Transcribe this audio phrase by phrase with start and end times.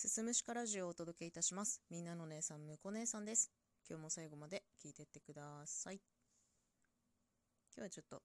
[0.00, 1.82] すすむしかラジオをお届けいたします。
[1.90, 3.50] みんなの姉さん、むこ姉さんです。
[3.90, 6.00] 今日も最後まで聞いてってください。
[7.76, 8.22] 今日はちょっと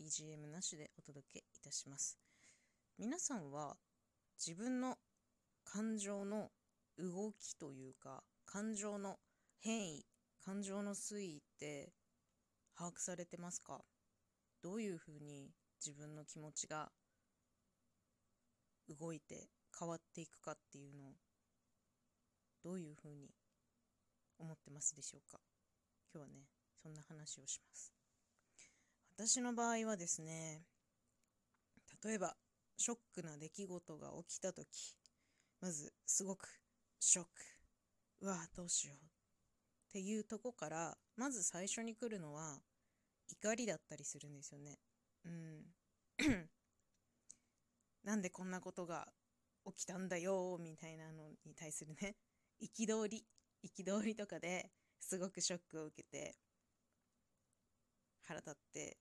[0.00, 2.16] BGM なしでお届けいたします。
[2.98, 3.76] 皆さんは
[4.38, 4.96] 自分の
[5.62, 6.48] 感情の
[6.96, 9.16] 動きというか、感情の
[9.58, 10.06] 変異、
[10.42, 11.92] 感情の推移って
[12.74, 13.82] 把握されてますか？
[14.62, 15.50] どういうふうに
[15.84, 16.88] 自分の気持ちが
[18.88, 21.12] 動いて変わっていくかっていうのを
[22.62, 23.30] どういうふうに
[24.38, 25.40] 思ってますでしょうか？
[26.12, 26.48] 今日はね
[26.82, 27.92] そんな話をします。
[29.16, 30.64] 私の場合はですね
[32.04, 32.36] 例えば
[32.76, 34.66] ショックな出来事が起きた時
[35.60, 36.48] まずすごく
[36.98, 37.30] ショック。
[38.22, 38.98] うわどうしようっ
[39.92, 42.60] ていうとこからまず最初に来るのは
[43.28, 44.78] 怒りだったりするんですよね。
[45.24, 45.64] うん。
[48.04, 49.08] なんでこんなことが
[49.66, 52.16] 起きたんだよみたいなのに対するね
[52.60, 53.26] 憤り
[53.62, 56.36] 憤りとかですごくショックを受けて
[58.22, 58.98] 腹立って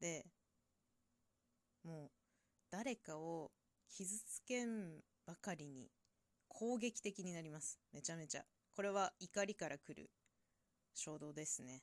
[0.00, 0.26] で
[1.82, 2.10] もう
[2.70, 3.52] 誰かを
[3.88, 5.90] 傷つけんばかりに
[6.48, 7.78] 攻撃的になります。
[7.92, 8.44] めちゃめちゃ。
[8.74, 10.10] これは怒りから来る
[10.94, 11.82] 衝動ですね。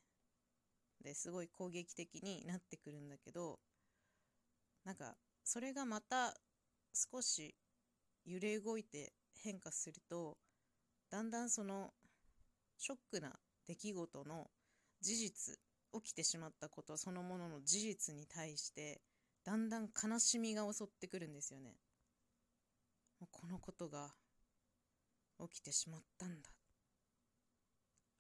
[1.03, 3.59] ですごい攻撃的になってくるんだけど
[4.85, 6.33] なんかそれがまた
[6.93, 7.55] 少し
[8.25, 10.37] 揺れ動いて変化すると
[11.09, 11.91] だんだんその
[12.77, 13.33] ショックな
[13.67, 14.49] 出来事の
[15.01, 15.59] 事実
[15.93, 19.01] 起きてしまったことそのものの事実に対して
[19.43, 21.75] だんだん悲しみが襲ってくるんですよね。
[23.31, 24.13] このことが
[25.39, 26.49] 起きてしまったんだ。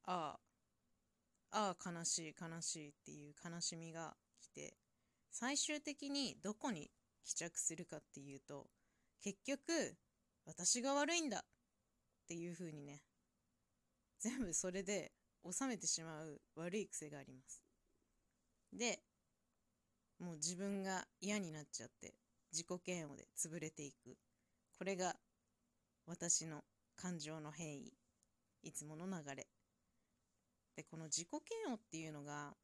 [0.05, 0.37] あ
[1.51, 4.75] あ、ああ悲しい悲しいっていう悲しみが来て
[5.31, 6.91] 最終的にどこに
[7.23, 8.67] 帰着するかっていうと
[9.21, 9.95] 結局
[10.45, 11.41] 私が悪いんだっ
[12.27, 13.01] ていう風にね
[14.19, 15.11] 全部それで
[15.51, 17.61] 収めてしまう悪い癖があります。
[18.71, 18.99] で
[20.19, 22.13] もう自分が嫌になっちゃって
[22.51, 24.17] 自己嫌悪で潰れていく。
[24.77, 25.15] これが
[26.05, 26.63] 私の
[26.95, 27.93] 感情の変異
[28.63, 29.47] いつもの流れ。
[30.75, 31.27] でこの自己
[31.65, 32.55] 嫌悪っていうのが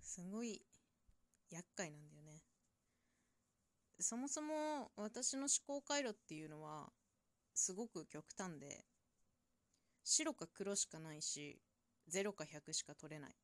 [0.00, 0.62] すごい
[1.50, 2.42] 厄介なんだよね。
[4.00, 6.92] そもそも私の思考回路っていうのは
[7.54, 8.84] すごく極端で
[10.02, 11.60] 白か黒しかないし
[12.12, 13.36] 0か100しか取れない。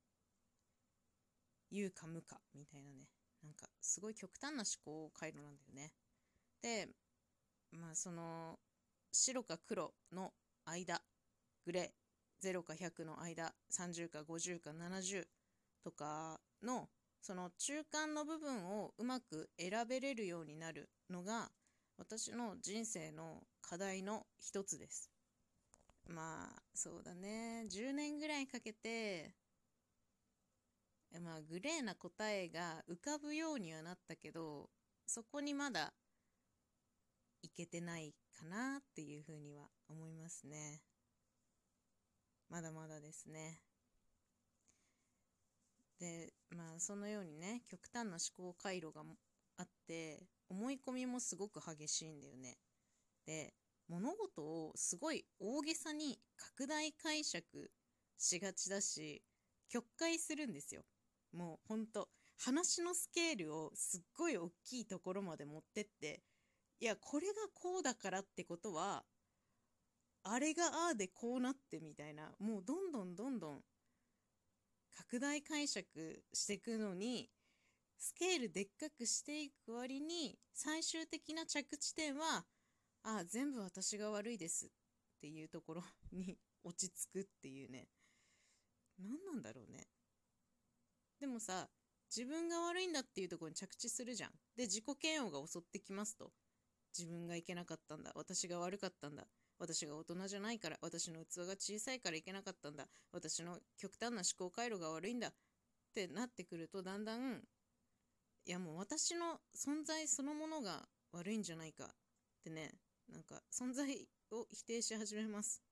[1.71, 3.09] 有か無かみたいなね。
[3.43, 5.93] なんかすごい極端な思考回路なんだよね。
[6.63, 6.89] で
[7.73, 8.59] まあその
[9.13, 10.33] 白か黒の
[10.67, 11.01] 間
[11.65, 15.25] グレー0か100の間30か50か70
[15.83, 16.89] とかの
[17.21, 21.51] その中間の部分をうまく選べれるようになるのが
[21.99, 25.11] 私の人生の課題の一つです。
[26.09, 27.67] まあそうだね。
[27.69, 29.35] 10年ぐらいかけて
[31.19, 34.71] まあグレーな答えが浮かぶようにはなったけど
[35.07, 35.93] そこにまだ
[37.43, 40.81] いけてないかなっていうふうには思いますね。
[42.49, 43.61] まだまだですね。
[45.99, 49.03] でまあそのようにね極端な思考回路が
[49.57, 52.59] あって思い込みもすごく激しいんだよね。
[53.27, 53.55] で
[53.89, 57.71] 物事をすごい大げさに拡大解釈
[58.17, 59.23] しがちだし
[59.69, 60.83] 曲解するんですよ。
[61.33, 66.23] もうほんと話のスケールをすっごい大きいところまで持ってって
[66.81, 69.05] いやこれがこうだからってことは
[70.23, 73.61] あれがああでこうなってみたいなもうどんどんどんどん
[75.11, 75.85] 拡大解釈
[76.33, 77.29] していくのに
[77.99, 82.45] スケールでっかくしていく割に最終的な着地点は
[83.03, 84.69] ああ全部私が悪いですっ
[85.21, 85.83] ていうところ
[86.13, 87.89] に 落ち着くっていうね。
[89.01, 89.89] 何なんだろうね。
[91.19, 91.69] でもさ
[92.15, 94.33] 自分が悪いんだっていうところに着地するじゃん。
[94.55, 96.33] で自己嫌悪が襲ってきますと。
[96.97, 98.13] 自分がいけなかったんだ。
[98.15, 99.27] 私が悪かったんだ。
[99.61, 102.89] 私が大人じゃないから私の器が小さいからいけなかったんだ。
[103.13, 105.29] 私の極端な思考回路が悪いんだ。
[105.29, 105.33] っ
[105.95, 107.43] てなってくるとだんだん
[108.47, 111.85] いやもう私の存在そのものが悪いんじゃないか。
[111.85, 111.89] っ
[112.43, 112.73] てね
[113.13, 115.63] なんか存在を否定し始めます。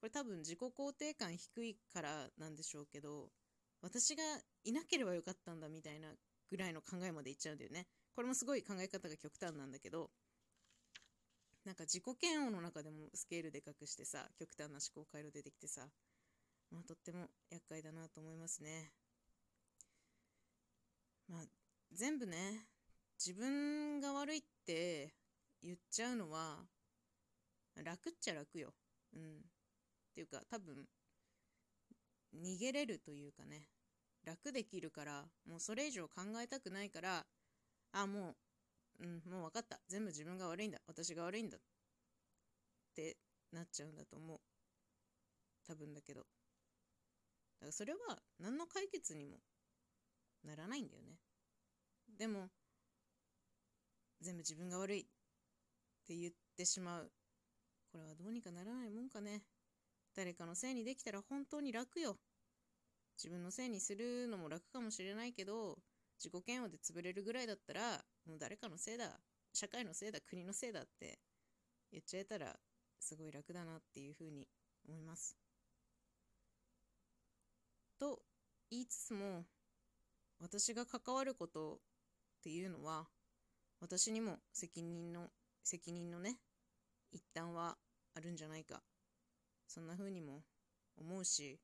[0.00, 3.30] これ多分自己肯定感低いからなんでしょうけど
[3.82, 4.22] 私が
[4.64, 6.08] いなければよかったんだみたいな
[6.50, 7.86] ぐらいの考えまでいっちゃうんだよね。
[8.16, 10.10] これもすごい考え方が極端なんだけど
[11.68, 15.82] なんか自己嫌悪の中でもスケールでかくしてさ極端な思考回路出てきてさ、
[16.72, 18.90] まあ、とっても厄介だなと思いますね
[21.28, 21.40] まあ
[21.92, 22.64] 全部ね
[23.24, 25.12] 自分が悪いって
[25.62, 26.56] 言っちゃうのは
[27.84, 28.72] 楽っちゃ楽よ。
[29.14, 29.20] うん。
[29.20, 29.24] っ
[30.14, 30.86] ていうか、多分、
[32.34, 33.68] 逃げれるというかね、
[34.24, 37.26] 楽できるから、もうそれ以上考えたくないから、
[37.92, 38.36] あ、もう、
[39.00, 39.80] うん、もう分かった。
[39.88, 40.78] 全部自分が悪いんだ。
[40.86, 41.58] 私が悪いんだ。
[41.58, 41.60] っ
[42.94, 43.16] て
[43.52, 44.40] なっちゃうんだと思う。
[45.66, 46.20] 多分だけど。
[46.20, 46.26] だ
[47.60, 47.98] からそれは
[48.38, 49.38] 何の解決にも
[50.44, 51.18] ならないんだよね。
[52.18, 52.48] でも、
[54.20, 55.04] 全部自分が悪いっ
[56.06, 57.12] て言ってしまう。
[57.92, 59.42] これはどうにかならないもんかね。
[60.14, 62.18] 誰かのせいにできたら本当に楽よ。
[63.16, 65.78] 自分のせいにするのも楽かもしれないけど、
[66.18, 69.18] 自己嫌悪で潰れるぐらいだったら、もう誰かのせいだ、
[69.54, 71.18] 社会のせいだ、国のせいだって
[71.90, 72.54] 言っちゃえたら、
[73.00, 74.46] すごい楽だなっていうふうに
[74.86, 75.34] 思います。
[77.98, 78.20] と
[78.70, 79.46] 言いつつも、
[80.40, 81.78] 私が関わることっ
[82.42, 83.08] ていうのは、
[83.80, 85.28] 私にも責任の、
[85.64, 86.38] 責任のね、
[87.10, 87.78] 一端は
[88.14, 88.82] あるんじゃないか。
[89.66, 90.42] そんな風にも
[90.98, 91.58] 思うし、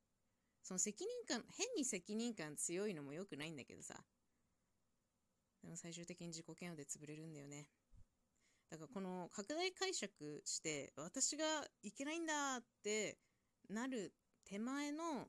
[0.62, 4.02] その責任感、変に責任感強いのも良くないんだけどさ。
[5.64, 7.66] でも最終的に自己嫌悪で潰れるんだよね。
[8.70, 11.44] だからこの拡大解釈して、私が
[11.82, 13.16] いけないんだって
[13.70, 14.12] なる
[14.44, 15.26] 手前の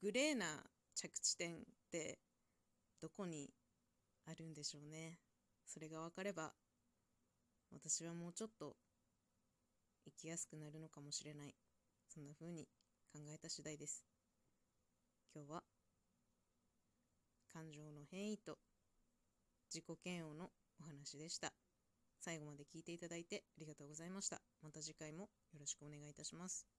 [0.00, 0.64] グレーな
[0.94, 1.58] 着地点っ
[1.92, 2.18] て
[3.02, 3.50] どこに
[4.24, 5.18] あるんでしょうね。
[5.66, 6.54] それが分かれば、
[7.70, 8.76] 私はもうちょっと
[10.06, 11.54] 生きやすくなるのかもしれない。
[12.08, 12.66] そんな風に
[13.12, 14.02] 考えた次第です。
[15.34, 15.62] 今日は、
[17.52, 18.58] 感情の変異と
[19.72, 20.50] 自己嫌悪の
[20.80, 21.52] お話でした。
[22.20, 24.40] 最後まで聞いていただいてありがとうございました。
[24.62, 26.77] また次回もよろしくお願いいたします。